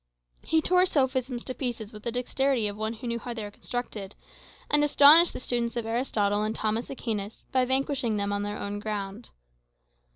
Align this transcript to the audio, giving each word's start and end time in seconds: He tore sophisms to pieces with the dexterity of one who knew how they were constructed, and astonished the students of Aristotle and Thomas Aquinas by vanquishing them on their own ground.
He 0.41 0.63
tore 0.63 0.87
sophisms 0.87 1.45
to 1.45 1.53
pieces 1.53 1.93
with 1.93 2.01
the 2.01 2.11
dexterity 2.11 2.67
of 2.67 2.75
one 2.75 2.93
who 2.93 3.05
knew 3.05 3.19
how 3.19 3.35
they 3.35 3.43
were 3.43 3.51
constructed, 3.51 4.15
and 4.67 4.83
astonished 4.83 5.31
the 5.33 5.39
students 5.39 5.75
of 5.75 5.85
Aristotle 5.85 6.41
and 6.41 6.55
Thomas 6.55 6.89
Aquinas 6.89 7.45
by 7.51 7.65
vanquishing 7.65 8.17
them 8.17 8.33
on 8.33 8.41
their 8.41 8.57
own 8.57 8.79
ground. 8.79 9.29